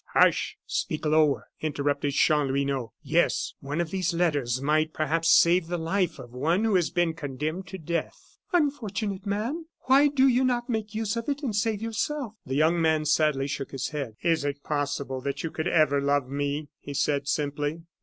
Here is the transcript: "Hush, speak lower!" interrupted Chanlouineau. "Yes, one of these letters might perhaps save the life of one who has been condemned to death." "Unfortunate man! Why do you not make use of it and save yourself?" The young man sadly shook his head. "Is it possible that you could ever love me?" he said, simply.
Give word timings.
"Hush, 0.13 0.57
speak 0.65 1.05
lower!" 1.05 1.45
interrupted 1.61 2.13
Chanlouineau. 2.13 2.91
"Yes, 3.03 3.53
one 3.59 3.79
of 3.79 3.91
these 3.91 4.15
letters 4.15 4.59
might 4.59 4.93
perhaps 4.93 5.29
save 5.29 5.67
the 5.67 5.77
life 5.77 6.17
of 6.17 6.31
one 6.33 6.63
who 6.63 6.73
has 6.73 6.89
been 6.89 7.13
condemned 7.13 7.67
to 7.67 7.77
death." 7.77 8.39
"Unfortunate 8.51 9.27
man! 9.27 9.65
Why 9.81 10.07
do 10.07 10.27
you 10.27 10.43
not 10.43 10.67
make 10.67 10.95
use 10.95 11.15
of 11.17 11.29
it 11.29 11.43
and 11.43 11.55
save 11.55 11.83
yourself?" 11.83 12.33
The 12.47 12.55
young 12.55 12.81
man 12.81 13.05
sadly 13.05 13.45
shook 13.45 13.69
his 13.69 13.89
head. 13.89 14.15
"Is 14.23 14.43
it 14.43 14.63
possible 14.63 15.21
that 15.21 15.43
you 15.43 15.51
could 15.51 15.67
ever 15.67 16.01
love 16.01 16.27
me?" 16.27 16.69
he 16.79 16.95
said, 16.95 17.27
simply. 17.27 17.83